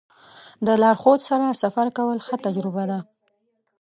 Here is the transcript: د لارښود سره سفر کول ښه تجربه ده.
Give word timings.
د 0.65 0.67
لارښود 0.81 1.19
سره 1.29 1.57
سفر 1.61 1.87
کول 1.97 2.17
ښه 2.25 2.35
تجربه 2.45 2.83
ده. 2.91 2.99